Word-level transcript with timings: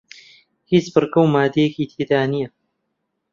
هیچ 0.71 0.85
بڕگە 0.93 1.19
و 1.21 1.31
ماددەیەکی 1.33 1.89
تێدا 1.91 2.21
نییە 2.31 2.49